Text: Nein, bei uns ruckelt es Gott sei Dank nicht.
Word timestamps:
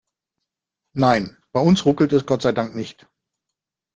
Nein, 0.95 1.37
bei 1.53 1.61
uns 1.61 1.85
ruckelt 1.85 2.11
es 2.13 2.25
Gott 2.25 2.41
sei 2.41 2.53
Dank 2.53 2.73
nicht. 2.75 3.07